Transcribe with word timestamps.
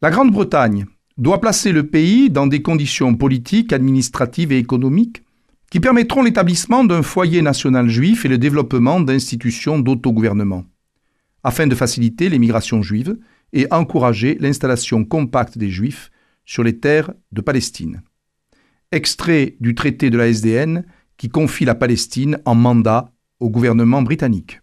La 0.00 0.10
Grande-Bretagne 0.10 0.86
doit 1.16 1.40
placer 1.40 1.72
le 1.72 1.88
pays 1.88 2.30
dans 2.30 2.46
des 2.46 2.62
conditions 2.62 3.16
politiques, 3.16 3.72
administratives 3.72 4.52
et 4.52 4.58
économiques 4.58 5.24
qui 5.72 5.80
permettront 5.80 6.22
l'établissement 6.22 6.84
d'un 6.84 7.02
foyer 7.02 7.42
national 7.42 7.88
juif 7.88 8.24
et 8.24 8.28
le 8.28 8.38
développement 8.38 9.00
d'institutions 9.00 9.80
d'autogouvernement, 9.80 10.64
afin 11.42 11.66
de 11.66 11.74
faciliter 11.74 12.28
l'émigration 12.28 12.80
juive 12.80 13.18
et 13.52 13.66
encourager 13.72 14.38
l'installation 14.38 15.04
compacte 15.04 15.58
des 15.58 15.68
juifs 15.68 16.12
sur 16.44 16.62
les 16.62 16.78
terres 16.78 17.12
de 17.32 17.40
Palestine. 17.40 18.02
Extrait 18.92 19.56
du 19.58 19.74
traité 19.74 20.10
de 20.10 20.16
la 20.16 20.28
SDN 20.28 20.84
qui 21.16 21.28
confie 21.28 21.64
la 21.64 21.74
Palestine 21.74 22.38
en 22.44 22.54
mandat 22.54 23.10
au 23.40 23.50
gouvernement 23.50 24.02
britannique. 24.02 24.60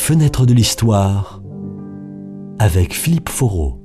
Fenêtres 0.00 0.46
de 0.46 0.54
l'histoire 0.54 1.42
avec 2.58 2.94
Philippe 2.94 3.28
Foreau. 3.28 3.84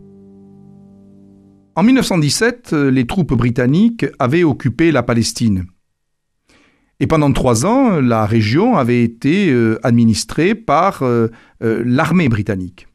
En 1.75 1.83
1917, 1.83 2.71
les 2.71 3.05
troupes 3.05 3.33
britanniques 3.33 4.05
avaient 4.17 4.45
occupé 4.45 4.93
la 4.93 5.03
Palestine. 5.03 5.65
Et 7.01 7.05
pendant 7.05 7.31
trois 7.33 7.65
ans, 7.65 7.99
la 7.99 8.25
région 8.25 8.77
avait 8.77 9.03
été 9.03 9.49
euh, 9.51 9.77
administrée 9.83 10.55
par 10.55 11.03
euh, 11.03 11.27
euh, 11.61 11.83
l'armée 11.85 12.29
britannique. 12.29 12.87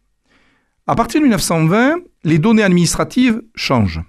À 0.86 0.96
partir 0.96 1.20
de 1.20 1.26
1920, 1.26 1.96
les 2.24 2.38
données 2.38 2.62
administratives 2.62 3.42
changent. 3.54 4.02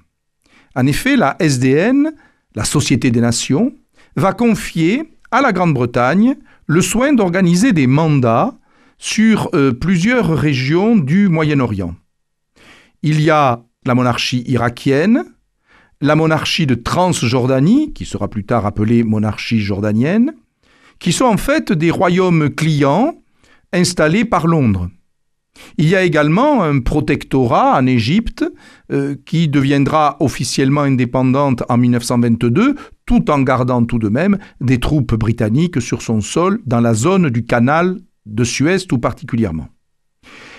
En 0.73 0.87
effet, 0.87 1.17
la 1.17 1.35
SDN, 1.41 2.13
la 2.55 2.63
Société 2.63 3.11
des 3.11 3.21
Nations, 3.21 3.73
va 4.15 4.31
confier 4.31 5.11
à 5.31 5.41
la 5.41 5.51
Grande-Bretagne 5.51 6.37
le 6.65 6.81
soin 6.81 7.11
d'organiser 7.11 7.73
des 7.73 7.87
mandats 7.87 8.55
sur 9.01 9.49
euh, 9.55 9.73
plusieurs 9.73 10.29
régions 10.29 10.95
du 10.95 11.27
Moyen-Orient. 11.27 11.95
Il 13.01 13.19
y 13.19 13.31
a 13.31 13.63
la 13.83 13.95
monarchie 13.95 14.43
irakienne, 14.45 15.25
la 16.01 16.15
monarchie 16.15 16.67
de 16.67 16.75
Transjordanie, 16.75 17.93
qui 17.93 18.05
sera 18.05 18.29
plus 18.29 18.45
tard 18.45 18.67
appelée 18.67 19.03
monarchie 19.03 19.59
jordanienne, 19.59 20.33
qui 20.99 21.13
sont 21.13 21.25
en 21.25 21.37
fait 21.37 21.71
des 21.71 21.89
royaumes 21.89 22.51
clients 22.51 23.15
installés 23.73 24.23
par 24.23 24.45
Londres. 24.45 24.87
Il 25.79 25.89
y 25.89 25.95
a 25.95 26.03
également 26.03 26.61
un 26.61 26.79
protectorat 26.79 27.79
en 27.79 27.87
Égypte 27.87 28.45
euh, 28.91 29.15
qui 29.25 29.47
deviendra 29.47 30.17
officiellement 30.19 30.81
indépendante 30.81 31.63
en 31.69 31.77
1922, 31.77 32.75
tout 33.07 33.31
en 33.31 33.41
gardant 33.41 33.83
tout 33.83 33.99
de 33.99 34.09
même 34.09 34.37
des 34.61 34.79
troupes 34.79 35.15
britanniques 35.15 35.81
sur 35.81 36.03
son 36.03 36.21
sol 36.21 36.61
dans 36.67 36.81
la 36.81 36.93
zone 36.93 37.31
du 37.31 37.43
canal 37.43 37.97
de 38.25 38.43
Suez 38.43 38.79
tout 38.87 38.99
particulièrement. 38.99 39.67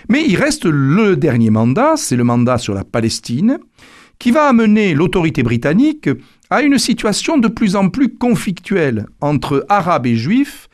Mais 0.08 0.24
il 0.26 0.36
reste 0.36 0.64
le 0.64 1.16
dernier 1.16 1.50
mandat, 1.50 1.94
c'est 1.96 2.16
le 2.16 2.24
mandat 2.24 2.58
sur 2.58 2.74
la 2.74 2.84
Palestine, 2.84 3.58
qui 4.18 4.30
va 4.30 4.48
amener 4.48 4.94
l'autorité 4.94 5.42
britannique 5.42 6.08
à 6.50 6.62
une 6.62 6.78
situation 6.78 7.38
de 7.38 7.48
plus 7.48 7.76
en 7.76 7.88
plus 7.88 8.14
conflictuelle 8.14 9.06
entre 9.20 9.64
arabes 9.68 10.06
et 10.06 10.16
juifs, 10.16 10.68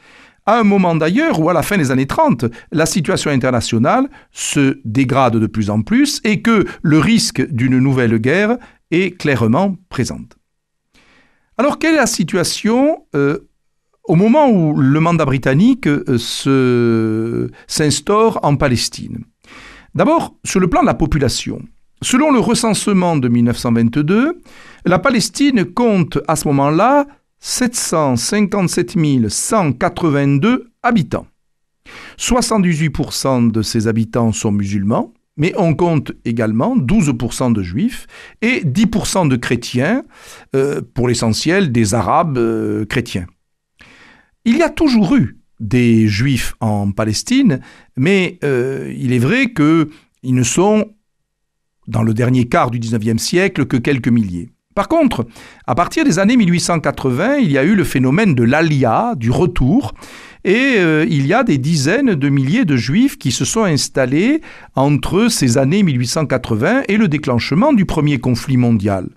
à 0.44 0.58
un 0.58 0.64
moment 0.64 0.94
d'ailleurs 0.94 1.40
où 1.40 1.50
à 1.50 1.52
la 1.52 1.62
fin 1.62 1.76
des 1.76 1.90
années 1.90 2.06
30, 2.06 2.46
la 2.72 2.86
situation 2.86 3.30
internationale 3.30 4.08
se 4.32 4.80
dégrade 4.84 5.36
de 5.36 5.46
plus 5.46 5.68
en 5.68 5.82
plus 5.82 6.20
et 6.24 6.40
que 6.40 6.64
le 6.82 6.98
risque 6.98 7.46
d'une 7.50 7.78
nouvelle 7.78 8.18
guerre 8.18 8.56
est 8.90 9.16
clairement 9.18 9.76
présente. 9.90 10.36
Alors 11.58 11.78
quelle 11.78 11.94
est 11.94 11.98
la 11.98 12.06
situation 12.06 13.04
euh, 13.14 13.47
au 14.08 14.16
moment 14.16 14.50
où 14.50 14.74
le 14.74 15.00
mandat 15.00 15.24
britannique 15.26 15.86
euh, 15.86 17.48
s'instaure 17.66 18.40
en 18.42 18.56
Palestine. 18.56 19.24
D'abord, 19.94 20.34
sur 20.44 20.60
le 20.60 20.68
plan 20.68 20.80
de 20.80 20.86
la 20.86 20.94
population. 20.94 21.62
Selon 22.02 22.32
le 22.32 22.40
recensement 22.40 23.16
de 23.16 23.28
1922, 23.28 24.40
la 24.86 24.98
Palestine 24.98 25.64
compte 25.64 26.18
à 26.26 26.36
ce 26.36 26.48
moment-là 26.48 27.06
757 27.40 28.96
182 29.28 30.70
habitants. 30.82 31.26
78% 32.18 33.50
de 33.50 33.62
ces 33.62 33.88
habitants 33.88 34.32
sont 34.32 34.52
musulmans, 34.52 35.12
mais 35.36 35.52
on 35.56 35.74
compte 35.74 36.12
également 36.24 36.76
12% 36.76 37.52
de 37.52 37.62
juifs 37.62 38.06
et 38.42 38.64
10% 38.64 39.28
de 39.28 39.36
chrétiens, 39.36 40.04
euh, 40.54 40.80
pour 40.94 41.08
l'essentiel 41.08 41.72
des 41.72 41.94
arabes 41.94 42.38
euh, 42.38 42.84
chrétiens. 42.84 43.26
Il 44.48 44.56
y 44.56 44.62
a 44.62 44.70
toujours 44.70 45.14
eu 45.14 45.36
des 45.60 46.08
juifs 46.08 46.54
en 46.60 46.90
Palestine, 46.90 47.60
mais 47.98 48.38
euh, 48.44 48.90
il 48.96 49.12
est 49.12 49.18
vrai 49.18 49.52
qu'ils 49.52 50.34
ne 50.34 50.42
sont, 50.42 50.86
dans 51.86 52.02
le 52.02 52.14
dernier 52.14 52.46
quart 52.46 52.70
du 52.70 52.78
XIXe 52.78 53.22
siècle, 53.22 53.66
que 53.66 53.76
quelques 53.76 54.08
milliers. 54.08 54.48
Par 54.74 54.88
contre, 54.88 55.26
à 55.66 55.74
partir 55.74 56.02
des 56.02 56.18
années 56.18 56.38
1880, 56.38 57.36
il 57.36 57.52
y 57.52 57.58
a 57.58 57.64
eu 57.64 57.74
le 57.74 57.84
phénomène 57.84 58.34
de 58.34 58.42
l'alia, 58.42 59.12
du 59.16 59.30
retour, 59.30 59.92
et 60.44 60.76
euh, 60.78 61.04
il 61.06 61.26
y 61.26 61.34
a 61.34 61.44
des 61.44 61.58
dizaines 61.58 62.14
de 62.14 62.28
milliers 62.30 62.64
de 62.64 62.76
juifs 62.76 63.18
qui 63.18 63.32
se 63.32 63.44
sont 63.44 63.64
installés 63.64 64.40
entre 64.76 65.28
ces 65.28 65.58
années 65.58 65.82
1880 65.82 66.84
et 66.88 66.96
le 66.96 67.08
déclenchement 67.08 67.74
du 67.74 67.84
premier 67.84 68.16
conflit 68.18 68.56
mondial. 68.56 69.10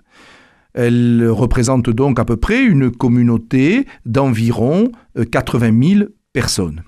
Elle 0.74 1.28
représente 1.28 1.90
donc 1.90 2.18
à 2.18 2.24
peu 2.24 2.36
près 2.36 2.62
une 2.62 2.90
communauté 2.90 3.86
d'environ 4.06 4.90
80 5.30 5.66
euh, 5.66 5.96
000 5.98 6.10
personnes. 6.32 6.82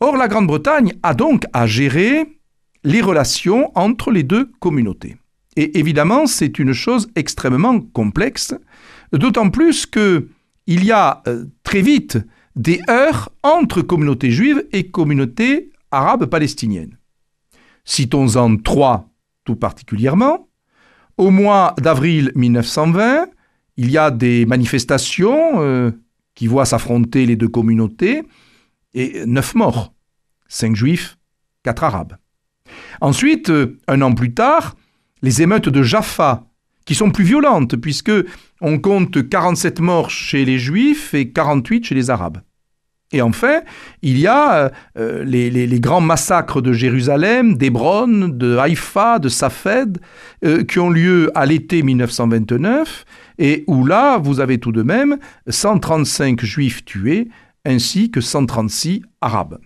Or, 0.00 0.16
la 0.16 0.28
Grande-Bretagne 0.28 0.94
a 1.02 1.14
donc 1.14 1.44
à 1.52 1.66
gérer 1.66 2.38
les 2.84 3.00
relations 3.00 3.72
entre 3.74 4.10
les 4.10 4.22
deux 4.22 4.50
communautés. 4.60 5.16
Et 5.56 5.78
évidemment, 5.78 6.26
c'est 6.26 6.58
une 6.58 6.72
chose 6.72 7.08
extrêmement 7.16 7.80
complexe, 7.80 8.54
d'autant 9.12 9.50
plus 9.50 9.86
que 9.86 10.28
il 10.66 10.84
y 10.84 10.92
a 10.92 11.22
euh, 11.26 11.46
très 11.64 11.80
vite 11.80 12.18
des 12.54 12.80
heurts 12.90 13.30
entre 13.42 13.82
communautés 13.82 14.30
juives 14.30 14.64
et 14.72 14.90
communautés 14.90 15.70
arabes 15.90 16.26
palestiniennes. 16.26 16.98
Citons-en 17.84 18.56
trois 18.58 19.08
tout 19.44 19.56
particulièrement. 19.56 20.47
Au 21.18 21.30
mois 21.30 21.74
d'avril 21.78 22.30
1920, 22.36 23.26
il 23.76 23.90
y 23.90 23.98
a 23.98 24.12
des 24.12 24.46
manifestations 24.46 25.60
euh, 25.60 25.90
qui 26.36 26.46
voient 26.46 26.64
s'affronter 26.64 27.26
les 27.26 27.34
deux 27.34 27.48
communautés 27.48 28.22
et 28.94 29.26
neuf 29.26 29.56
morts, 29.56 29.92
cinq 30.46 30.76
juifs, 30.76 31.18
quatre 31.64 31.82
arabes. 31.82 32.16
Ensuite, 33.00 33.50
euh, 33.50 33.80
un 33.88 34.00
an 34.02 34.14
plus 34.14 34.32
tard, 34.32 34.76
les 35.20 35.42
émeutes 35.42 35.68
de 35.68 35.82
Jaffa, 35.82 36.46
qui 36.84 36.94
sont 36.94 37.10
plus 37.10 37.24
violentes 37.24 37.74
puisque 37.74 38.12
on 38.60 38.78
compte 38.78 39.28
47 39.28 39.80
morts 39.80 40.10
chez 40.10 40.44
les 40.44 40.60
juifs 40.60 41.14
et 41.14 41.32
48 41.32 41.84
chez 41.84 41.96
les 41.96 42.10
arabes. 42.10 42.38
Et 43.10 43.22
enfin, 43.22 43.62
il 44.02 44.18
y 44.18 44.26
a 44.26 44.70
euh, 44.98 45.24
les, 45.24 45.80
grands 45.80 46.02
massacres 46.02 46.60
de 46.60 46.72
Jérusalem, 46.72 47.56
d'Hébron, 47.56 48.28
de 48.28 48.56
Haïfa, 48.58 49.18
de 49.18 49.30
Safed, 49.30 49.98
euh, 50.44 50.62
qui 50.64 50.78
ont 50.78 50.90
lieu 50.90 51.30
à 51.34 51.46
l'été 51.46 51.82
1929, 51.82 53.06
et 53.38 53.64
où 53.66 53.86
là, 53.86 54.18
vous 54.18 54.40
avez 54.40 54.58
tout 54.58 54.72
de 54.72 54.82
même 54.82 55.18
135 55.48 56.44
juifs 56.44 56.84
tués, 56.84 57.28
ainsi 57.64 58.10
que 58.10 58.20
136 58.20 59.02
arabes. 59.22 59.58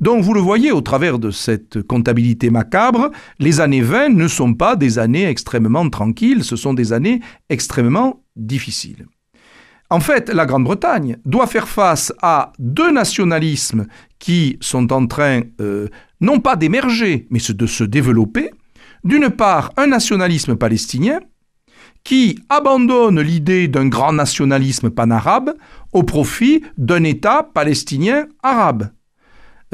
Donc 0.00 0.22
vous 0.22 0.34
le 0.34 0.40
voyez 0.40 0.72
au 0.72 0.80
travers 0.80 1.18
de 1.18 1.30
cette 1.30 1.82
comptabilité 1.82 2.50
macabre, 2.50 3.10
les 3.38 3.60
années 3.60 3.82
20 3.82 4.10
ne 4.10 4.28
sont 4.28 4.54
pas 4.54 4.76
des 4.76 4.98
années 4.98 5.26
extrêmement 5.26 5.88
tranquilles, 5.88 6.44
ce 6.44 6.56
sont 6.56 6.74
des 6.74 6.92
années 6.92 7.20
extrêmement 7.48 8.22
difficiles. 8.36 9.06
En 9.88 10.00
fait, 10.00 10.28
la 10.30 10.46
Grande-Bretagne 10.46 11.16
doit 11.24 11.46
faire 11.46 11.68
face 11.68 12.12
à 12.20 12.52
deux 12.58 12.90
nationalismes 12.90 13.86
qui 14.18 14.58
sont 14.60 14.92
en 14.92 15.06
train 15.06 15.42
euh, 15.60 15.88
non 16.20 16.40
pas 16.40 16.56
d'émerger, 16.56 17.26
mais 17.30 17.38
de 17.48 17.66
se 17.66 17.84
développer. 17.84 18.50
D'une 19.04 19.30
part, 19.30 19.72
un 19.76 19.86
nationalisme 19.86 20.56
palestinien 20.56 21.20
qui 22.02 22.38
abandonne 22.48 23.20
l'idée 23.20 23.68
d'un 23.68 23.88
grand 23.88 24.12
nationalisme 24.12 24.90
panarabe 24.90 25.54
au 25.92 26.02
profit 26.02 26.62
d'un 26.76 27.04
État 27.04 27.42
palestinien 27.42 28.26
arabe. 28.42 28.90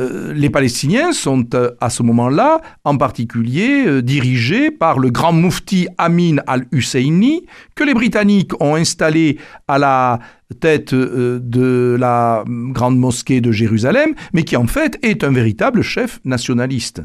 Euh, 0.01 0.33
les 0.33 0.49
Palestiniens 0.49 1.13
sont 1.13 1.45
euh, 1.53 1.73
à 1.81 1.91
ce 1.91 2.03
moment-là 2.03 2.63
en 2.85 2.97
particulier 2.97 3.85
euh, 3.87 4.01
dirigés 4.01 4.71
par 4.71 4.99
le 4.99 5.11
grand 5.11 5.35
moufti 5.35 5.87
Amin 5.99 6.37
al-Husseini, 6.47 7.45
que 7.75 7.85
les 7.85 7.93
Britanniques 7.93 8.59
ont 8.61 8.75
installé 8.75 9.39
à 9.69 9.79
la 9.79 10.19
tête 10.61 10.95
de 10.95 11.97
la 11.99 12.45
grande 12.47 12.99
mosquée 12.99 13.41
de 13.41 13.53
Jérusalem, 13.53 14.15
mais 14.35 14.45
qui 14.45 14.57
en 14.57 14.67
fait 14.67 14.99
est 15.03 15.25
un 15.25 15.33
véritable 15.33 15.83
chef 15.83 16.21
nationaliste. 16.25 17.03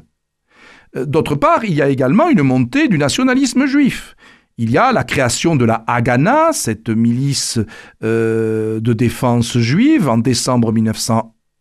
D'autre 0.95 1.35
part, 1.35 1.63
il 1.63 1.73
y 1.73 1.81
a 1.81 1.87
également 1.87 2.29
une 2.29 2.41
montée 2.41 2.89
du 2.89 2.97
nationalisme 2.97 3.65
juif. 3.65 4.15
il 4.57 4.71
y 4.71 4.77
a 4.77 4.91
la 4.91 5.05
création 5.05 5.55
de 5.55 5.63
la 5.63 5.83
Haganah, 5.87 6.51
cette 6.51 6.89
milice 6.89 7.59
de 8.01 8.93
défense 8.93 9.57
juive, 9.57 10.09
en 10.09 10.17
décembre 10.17 10.73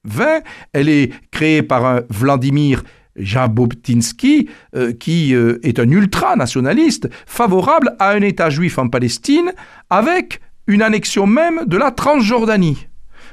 1920. 0.06 0.43
Elle 0.73 0.88
est 0.88 1.12
créée 1.31 1.62
par 1.62 1.85
un 1.85 2.03
Vladimir 2.08 2.82
Jabotinsky, 3.17 4.49
euh, 4.75 4.93
qui 4.93 5.35
euh, 5.35 5.58
est 5.62 5.79
un 5.79 5.91
ultranationaliste, 5.91 7.08
favorable 7.26 7.97
à 7.99 8.11
un 8.11 8.20
État 8.20 8.50
juif 8.50 8.79
en 8.79 8.88
Palestine, 8.88 9.53
avec 9.91 10.41
une 10.67 10.82
annexion 10.82 11.26
même 11.26 11.64
de 11.67 11.76
la 11.76 11.91
Transjordanie. 11.91 12.87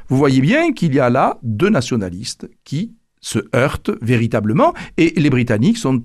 Vous 0.07 0.17
voyez 0.17 0.41
bien 0.41 0.73
qu'il 0.73 0.93
y 0.93 0.99
a 0.99 1.09
là 1.09 1.39
deux 1.43 1.69
nationalistes 1.69 2.49
qui 2.63 2.93
se 3.21 3.39
heurtent 3.55 3.91
véritablement, 4.01 4.73
et 4.97 5.13
les 5.15 5.29
Britanniques 5.29 5.77
sont 5.77 6.03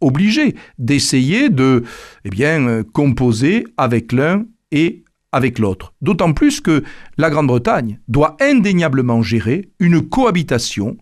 obligés 0.00 0.54
d'essayer 0.78 1.48
de 1.48 1.82
eh 2.24 2.44
euh, 2.44 2.82
composer 2.92 3.64
avec 3.76 4.12
l'un 4.12 4.44
et 4.70 5.02
avec 5.32 5.58
l'autre. 5.58 5.94
D'autant 6.00 6.32
plus 6.32 6.60
que 6.60 6.82
la 7.16 7.30
Grande-Bretagne 7.30 8.00
doit 8.08 8.36
indéniablement 8.40 9.22
gérer 9.22 9.70
une 9.78 10.08
cohabitation 10.08 10.96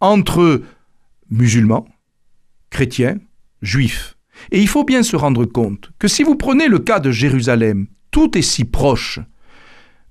entre 0.00 0.62
musulmans, 1.30 1.86
chrétiens, 2.70 3.18
juifs. 3.60 4.16
Et 4.50 4.60
il 4.60 4.68
faut 4.68 4.84
bien 4.84 5.02
se 5.02 5.16
rendre 5.16 5.44
compte 5.44 5.92
que 5.98 6.08
si 6.08 6.22
vous 6.22 6.36
prenez 6.36 6.68
le 6.68 6.78
cas 6.78 7.00
de 7.00 7.10
Jérusalem, 7.10 7.86
tout 8.10 8.36
est 8.36 8.42
si 8.42 8.64
proche. 8.64 9.20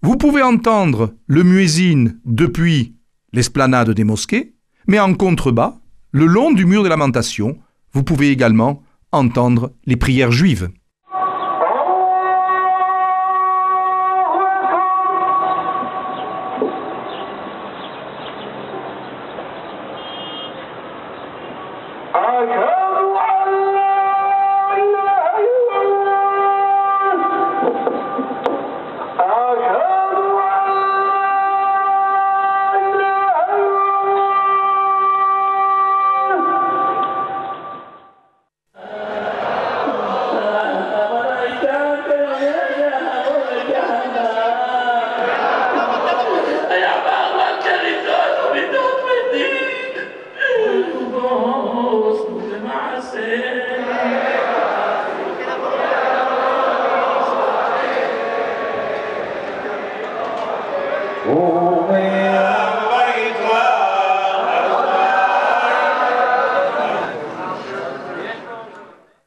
Vous 0.02 0.18
pouvez 0.18 0.42
entendre 0.42 1.14
le 1.28 1.44
muezzin 1.44 2.14
depuis 2.26 2.96
l'esplanade 3.34 3.92
des 3.92 4.04
mosquées, 4.04 4.56
mais 4.88 5.00
en 5.00 5.14
contrebas, 5.14 5.80
le 6.12 6.26
long 6.26 6.52
du 6.52 6.66
mur 6.66 6.84
des 6.84 6.90
lamentations, 6.90 7.60
vous 7.94 8.04
pouvez 8.04 8.30
également 8.32 8.84
entendre 9.12 9.74
les 9.86 9.96
prières 9.96 10.32
juives. 10.32 10.70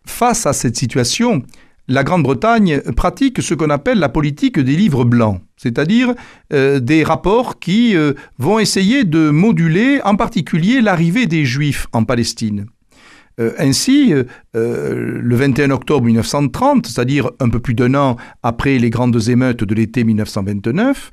Face 0.06 0.46
à 0.46 0.54
cette 0.54 0.76
situation, 0.76 1.42
la 1.86 2.04
Grande-Bretagne 2.04 2.80
pratique 2.96 3.42
ce 3.42 3.52
qu'on 3.52 3.68
appelle 3.68 3.98
la 3.98 4.08
politique 4.08 4.58
des 4.58 4.76
livres 4.76 5.04
blancs, 5.04 5.42
c'est-à-dire 5.58 6.14
euh, 6.54 6.80
des 6.80 7.04
rapports 7.04 7.58
qui 7.58 7.94
euh, 7.94 8.14
vont 8.38 8.58
essayer 8.58 9.04
de 9.04 9.28
moduler 9.28 10.00
en 10.04 10.16
particulier 10.16 10.80
l'arrivée 10.80 11.26
des 11.26 11.44
Juifs 11.44 11.86
en 11.92 12.04
Palestine. 12.04 12.64
Euh, 13.40 13.52
ainsi, 13.58 14.12
le 14.54 15.36
21 15.36 15.70
octobre 15.70 16.06
1930, 16.06 16.86
c'est-à-dire 16.86 17.30
un 17.40 17.48
peu 17.48 17.58
plus 17.58 17.74
d'un 17.74 17.94
an 17.94 18.16
après 18.42 18.78
les 18.78 18.90
grandes 18.90 19.28
émeutes 19.28 19.64
de 19.64 19.74
l'été 19.74 20.04
1929, 20.04 21.10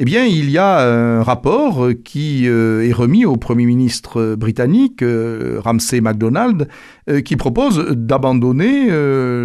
eh 0.00 0.04
bien, 0.04 0.24
il 0.24 0.50
y 0.50 0.58
a 0.58 0.80
un 0.80 1.22
rapport 1.22 1.88
qui 2.04 2.48
euh, 2.48 2.84
est 2.84 2.92
remis 2.92 3.24
au 3.24 3.36
Premier 3.36 3.64
ministre 3.64 4.34
britannique, 4.34 5.02
euh, 5.02 5.60
Ramsay 5.62 6.00
MacDonald, 6.00 6.66
euh, 7.08 7.20
qui 7.20 7.36
propose 7.36 7.90
d'abandonner 7.90 8.90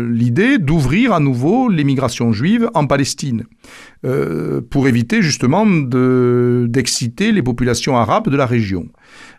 l'idée 0.10 0.58
d'ouvrir 0.58 1.14
à 1.14 1.20
nouveau 1.20 1.70
l'émigration 1.70 2.34
juive 2.34 2.68
en 2.74 2.88
Palestine, 2.88 3.44
pour 4.70 4.88
éviter 4.88 5.22
justement 5.22 5.66
d'exciter 5.66 7.32
les 7.32 7.44
populations 7.44 7.96
arabes 7.98 8.30
de 8.30 8.38
la 8.38 8.46
région. 8.46 8.88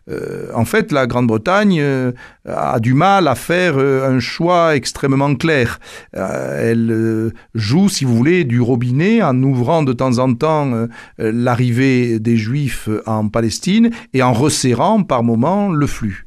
Euh, 0.08 0.48
en 0.54 0.64
fait, 0.64 0.92
la 0.92 1.06
Grande-Bretagne 1.06 1.78
euh, 1.80 2.12
a 2.46 2.80
du 2.80 2.94
mal 2.94 3.28
à 3.28 3.34
faire 3.34 3.74
euh, 3.76 4.08
un 4.08 4.18
choix 4.18 4.74
extrêmement 4.74 5.34
clair. 5.34 5.78
elle 6.12 7.32
joue, 7.54 7.88
si 7.88 8.04
vous 8.04 8.16
voulez, 8.16 8.44
du 8.44 8.60
robinet 8.60 9.22
en 9.22 9.40
ouvrant 9.42 9.82
de 9.82 9.92
temps 9.92 10.18
en 10.18 10.34
temps 10.34 10.86
l'arrivée 11.18 12.18
des 12.18 12.36
Juifs 12.36 12.88
en 13.06 13.28
Palestine 13.28 13.90
et 14.12 14.22
en 14.22 14.32
resserrant 14.32 15.02
par 15.02 15.22
moments 15.22 15.70
le 15.70 15.86
flux. 15.86 16.26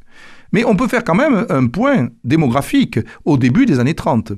Mais 0.52 0.64
on 0.66 0.76
peut 0.76 0.88
faire 0.88 1.04
quand 1.04 1.16
même 1.16 1.46
un 1.50 1.68
point 1.68 2.10
démographique 2.24 3.00
au 3.26 3.38
début 3.38 3.66
des 3.66 3.80
années 3.80 3.96
30. 3.96 4.34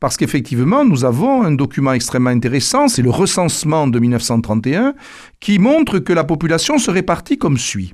Parce 0.00 0.16
qu'effectivement, 0.16 0.84
nous 0.84 1.04
avons 1.04 1.42
un 1.42 1.52
document 1.52 1.92
extrêmement 1.92 2.30
intéressant, 2.30 2.88
c'est 2.88 3.02
le 3.02 3.10
recensement 3.10 3.86
de 3.86 3.98
1931, 3.98 4.94
qui 5.40 5.58
montre 5.58 5.98
que 5.98 6.14
la 6.14 6.24
population 6.24 6.78
se 6.78 6.90
répartit 6.90 7.36
comme 7.36 7.58
suit. 7.58 7.92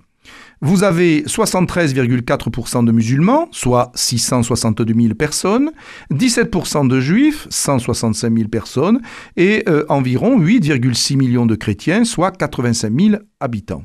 Vous 0.61 0.83
avez 0.85 1.23
73,4% 1.23 2.85
de 2.85 2.93
musulmans, 2.93 3.49
soit 3.51 3.93
662 3.95 4.95
000 4.95 5.15
personnes, 5.15 5.73
17% 6.13 6.89
de 6.89 7.01
juifs, 7.01 7.47
165 7.51 8.37
000 8.37 8.49
personnes, 8.49 9.01
et 9.37 9.65
euh, 9.69 9.85
environ 9.89 10.41
8,6 10.41 11.17
millions 11.17 11.47
de 11.47 11.55
chrétiens, 11.55 12.05
soit 12.05 12.31
85 12.31 12.93
000 13.01 13.23
habitants. 13.41 13.85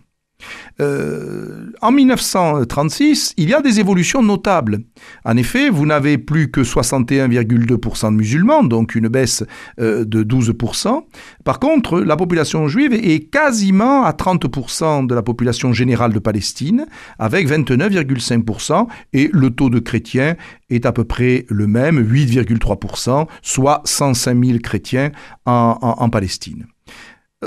Euh, 0.82 1.72
en 1.82 1.92
1936, 1.92 3.34
il 3.38 3.50
y 3.50 3.54
a 3.54 3.62
des 3.62 3.80
évolutions 3.80 4.22
notables. 4.22 4.80
En 5.26 5.36
effet, 5.38 5.70
vous 5.70 5.86
n'avez 5.86 6.18
plus 6.18 6.52
que 6.52 6.62
61,2% 6.62 8.12
de 8.12 8.16
musulmans, 8.16 8.64
donc 8.64 8.96
une 8.96 9.08
baisse 9.10 9.44
euh, 9.80 10.06
de 10.06 10.24
12%. 10.24 11.04
Par 11.44 11.60
contre, 11.60 12.00
la 12.00 12.16
population 12.16 12.68
juive 12.68 12.94
est 12.94 13.30
quasiment 13.30 14.04
à 14.04 14.12
30% 14.12 15.06
de 15.06 15.16
la 15.16 15.22
population 15.22 15.74
générale 15.74 16.14
de 16.14 16.20
Palestine, 16.20 16.86
avec 17.18 17.48
29,5%, 17.48 18.88
et 19.14 19.30
le 19.34 19.50
taux 19.50 19.70
de 19.70 19.80
chrétiens 19.80 20.36
est 20.70 20.86
à 20.86 20.92
peu 20.92 21.04
près 21.04 21.46
le 21.50 21.68
même, 21.68 22.00
8,3%, 22.02 23.28
soit 23.42 23.82
105 23.86 24.46
000 24.46 24.60
chrétiens 24.60 25.12
en, 25.46 25.78
en 25.82 26.10
Palestine. 26.10 26.68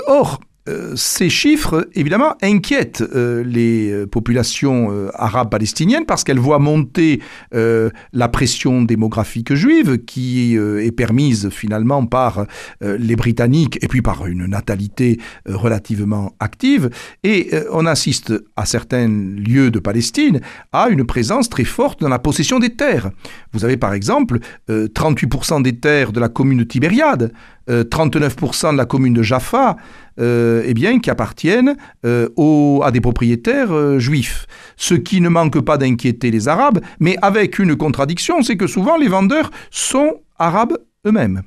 Or, 0.07 0.39
euh, 0.69 0.93
ces 0.95 1.29
chiffres, 1.29 1.89
évidemment, 1.93 2.35
inquiètent 2.41 3.01
euh, 3.01 3.43
les 3.43 3.91
euh, 3.91 4.07
populations 4.07 4.63
arabes 5.13 5.49
palestiniennes 5.49 6.05
parce 6.05 6.23
qu'elles 6.23 6.39
voient 6.39 6.59
monter 6.59 7.19
la 7.51 8.27
pression 8.29 8.81
démographique 8.81 9.53
juive 9.53 9.99
qui 9.99 10.55
est 10.55 10.91
permise 10.91 11.49
finalement 11.49 12.05
par 12.05 12.45
les 12.81 13.15
Britanniques 13.15 13.79
et 13.81 13.87
puis 13.87 14.01
par 14.01 14.25
une 14.25 14.45
natalité 14.45 15.19
relativement 15.45 16.33
active. 16.39 16.89
Et 17.23 17.51
on 17.71 17.85
assiste 17.85 18.33
à 18.55 18.65
certains 18.65 19.07
lieux 19.07 19.71
de 19.71 19.79
Palestine 19.79 20.41
à 20.71 20.89
une 20.89 21.05
présence 21.05 21.49
très 21.49 21.63
forte 21.63 22.01
dans 22.01 22.09
la 22.09 22.19
possession 22.19 22.59
des 22.59 22.75
terres. 22.75 23.11
Vous 23.53 23.65
avez 23.65 23.77
par 23.77 23.93
exemple 23.93 24.39
38% 24.69 25.61
des 25.61 25.77
terres 25.77 26.11
de 26.11 26.19
la 26.19 26.29
commune 26.29 26.59
de 26.59 26.63
Tibériade, 26.63 27.31
39% 27.67 28.73
de 28.73 28.77
la 28.77 28.85
commune 28.85 29.13
de 29.13 29.23
Jaffa, 29.23 29.77
euh, 30.19 30.61
eh 30.65 30.75
bien, 30.75 30.99
qui 30.99 31.09
appartiennent 31.09 31.75
euh, 32.05 32.29
à 32.83 32.91
des 32.91 33.01
propriétaires 33.01 33.73
euh, 33.73 33.97
juifs. 33.97 34.45
Ce 34.77 34.93
qui 34.93 35.21
ne 35.21 35.29
manque 35.29 35.59
pas 35.61 35.77
d'inquiéter 35.77 36.29
les 36.29 36.47
Arabes, 36.47 36.81
mais 36.99 37.17
avec 37.23 37.57
une 37.57 37.75
contradiction, 37.75 38.43
c'est 38.43 38.55
que 38.55 38.67
souvent 38.67 38.95
les 38.97 39.07
vendeurs 39.07 39.49
sont 39.71 40.21
arabes 40.37 40.77
eux-mêmes. 41.07 41.41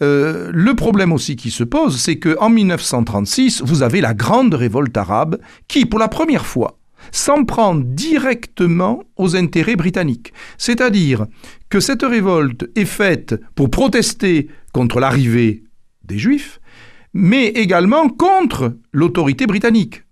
le 0.00 0.72
problème 0.74 1.12
aussi 1.12 1.34
qui 1.36 1.50
se 1.50 1.64
pose, 1.64 1.98
c'est 1.98 2.18
qu'en 2.18 2.50
1936, 2.50 3.62
vous 3.64 3.82
avez 3.82 4.00
la 4.00 4.14
grande 4.14 4.54
révolte 4.54 4.96
arabe 4.96 5.38
qui, 5.66 5.86
pour 5.86 5.98
la 5.98 6.08
première 6.08 6.46
fois, 6.46 6.77
s'en 7.12 7.44
prend 7.44 7.74
directement 7.74 9.02
aux 9.16 9.36
intérêts 9.36 9.76
britanniques. 9.76 10.32
C'est-à-dire 10.56 11.26
que 11.68 11.80
cette 11.80 12.02
révolte 12.02 12.68
est 12.76 12.84
faite 12.84 13.34
pour 13.54 13.70
protester 13.70 14.48
contre 14.72 15.00
l'arrivée 15.00 15.64
des 16.04 16.18
Juifs, 16.18 16.60
mais 17.14 17.46
également 17.48 18.08
contre 18.08 18.76
l'autorité 18.92 19.46
britannique, 19.46 20.02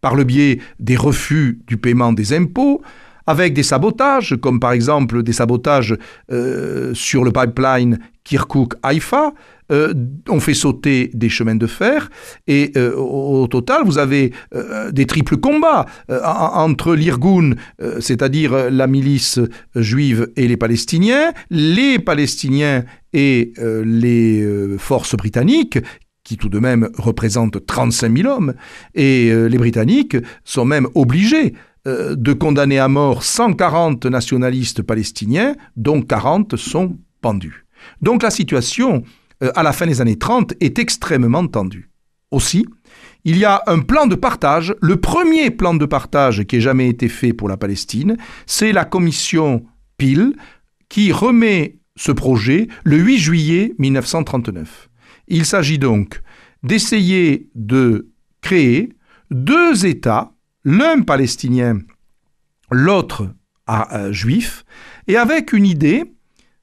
par 0.00 0.14
le 0.14 0.24
biais 0.24 0.60
des 0.78 0.96
refus 0.96 1.60
du 1.66 1.76
paiement 1.76 2.12
des 2.12 2.32
impôts, 2.32 2.82
avec 3.26 3.54
des 3.54 3.62
sabotages, 3.62 4.36
comme 4.40 4.60
par 4.60 4.72
exemple 4.72 5.22
des 5.22 5.32
sabotages 5.32 5.96
euh, 6.30 6.92
sur 6.94 7.24
le 7.24 7.32
pipeline 7.32 7.98
Kirkuk, 8.24 8.74
Haïfa, 8.82 9.32
euh, 9.72 9.94
on 10.28 10.40
fait 10.40 10.54
sauter 10.54 11.10
des 11.14 11.30
chemins 11.30 11.54
de 11.54 11.66
fer 11.66 12.10
et 12.46 12.72
euh, 12.76 12.94
au, 12.96 13.46
total 13.46 13.82
vous 13.84 13.96
avez 13.96 14.32
euh, 14.54 14.90
des 14.90 15.06
triples 15.06 15.38
combats 15.38 15.86
entre 16.08 16.94
l'Irgun, 16.94 17.52
c'est-à-dire 18.00 18.70
la 18.70 18.86
milice 18.86 19.40
juive 19.74 20.30
et 20.36 20.48
les 20.48 20.56
Palestiniens, 20.56 21.32
les 21.50 21.98
Palestiniens 21.98 22.84
et 23.12 23.52
les 23.84 24.46
forces 24.78 25.16
britanniques 25.16 25.78
qui 26.24 26.36
tout 26.36 26.48
de 26.48 26.58
même 26.58 26.88
représentent 26.96 27.64
35 27.66 28.16
000 28.16 28.28
hommes, 28.28 28.54
et 28.94 29.30
les 29.48 29.58
Britanniques 29.58 30.16
sont 30.42 30.64
même 30.64 30.88
obligés 30.94 31.54
de 31.86 32.32
condamner 32.32 32.78
à 32.78 32.88
mort 32.88 33.24
140 33.24 34.06
nationalistes 34.06 34.82
palestiniens, 34.82 35.54
dont 35.76 36.00
40 36.00 36.56
sont 36.56 36.96
pendus. 37.20 37.66
Donc 38.00 38.22
la 38.22 38.30
situation 38.30 39.02
euh, 39.42 39.50
à 39.54 39.62
la 39.62 39.72
fin 39.72 39.86
des 39.86 40.00
années 40.00 40.18
30 40.18 40.54
est 40.60 40.78
extrêmement 40.78 41.46
tendue. 41.46 41.90
Aussi, 42.30 42.66
il 43.24 43.38
y 43.38 43.44
a 43.44 43.62
un 43.66 43.80
plan 43.80 44.06
de 44.06 44.14
partage, 44.14 44.74
le 44.80 44.96
premier 44.96 45.50
plan 45.50 45.74
de 45.74 45.86
partage 45.86 46.44
qui 46.44 46.56
ait 46.56 46.60
jamais 46.60 46.88
été 46.88 47.08
fait 47.08 47.32
pour 47.32 47.48
la 47.48 47.56
Palestine, 47.56 48.16
c'est 48.46 48.72
la 48.72 48.84
commission 48.84 49.64
Peel 49.96 50.34
qui 50.88 51.12
remet 51.12 51.78
ce 51.96 52.12
projet 52.12 52.68
le 52.84 52.96
8 52.98 53.18
juillet 53.18 53.74
1939. 53.78 54.90
Il 55.28 55.46
s'agit 55.46 55.78
donc 55.78 56.20
d'essayer 56.62 57.48
de 57.54 58.10
créer 58.42 58.90
deux 59.30 59.86
États, 59.86 60.33
l'un 60.64 61.02
palestinien, 61.02 61.78
l'autre 62.70 63.28
euh, 63.68 64.12
juif, 64.12 64.64
et 65.06 65.16
avec 65.16 65.52
une 65.52 65.66
idée 65.66 66.04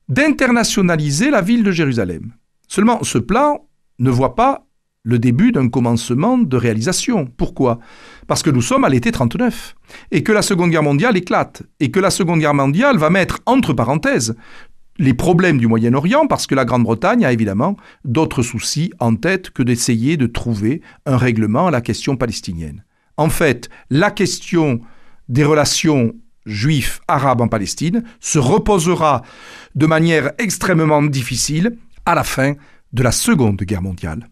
d'internationaliser 0.10 1.30
la 1.30 1.42
ville 1.42 1.64
de 1.64 1.72
Jérusalem. 1.72 2.34
Seulement, 2.68 3.04
ce 3.04 3.18
plan 3.18 3.68
ne 4.00 4.10
voit 4.10 4.36
pas 4.36 4.66
le 5.04 5.18
début 5.18 5.52
d'un 5.52 5.70
commencement 5.70 6.38
de 6.38 6.58
réalisation. 6.58 7.26
Pourquoi? 7.26 7.80
Parce 8.28 8.44
que 8.44 8.50
nous 8.50 8.62
sommes 8.62 8.84
à 8.84 8.90
l'été 8.90 9.12
39 9.12 9.76
et 10.12 10.24
que 10.24 10.32
la 10.32 10.42
Seconde 10.42 10.70
Guerre 10.70 10.84
mondiale 10.84 11.18
éclate 11.18 11.64
et 11.80 11.92
que 11.92 12.00
la 12.00 12.12
Seconde 12.12 12.40
Guerre 12.40 12.54
mondiale 12.54 12.98
va 12.98 13.10
mettre 13.10 13.40
entre 13.46 13.74
parenthèses 13.74 14.36
les 15.00 15.14
problèmes 15.14 15.58
du 15.58 15.68
Moyen-Orient 15.68 16.28
parce 16.28 16.46
que 16.46 16.54
la 16.54 16.66
Grande-Bretagne 16.66 17.26
a 17.26 17.32
évidemment 17.32 17.78
d'autres 18.06 18.44
soucis 18.44 18.92
en 19.00 19.16
tête 19.16 19.50
que 19.50 19.64
d'essayer 19.64 20.18
de 20.18 20.28
trouver 20.28 20.82
un 21.06 21.18
règlement 21.18 21.68
à 21.68 21.72
la 21.72 21.82
question 21.82 22.16
palestinienne. 22.16 22.84
En 23.22 23.30
fait, 23.30 23.70
la 23.92 24.10
question 24.10 24.82
des 25.30 25.44
relations 25.44 26.16
juifs 26.48 27.02
arabes 27.08 27.42
en 27.42 27.48
Palestine 27.48 28.04
se 28.20 28.40
reposera 28.40 29.22
de 29.76 29.86
manière 29.86 30.32
extrêmement 30.40 31.04
difficile 31.04 31.78
à 32.08 32.16
la 32.16 32.24
fin 32.24 32.56
de 32.94 33.04
la 33.04 33.12
Seconde 33.12 33.62
Guerre 33.62 33.84
mondiale. 33.84 34.28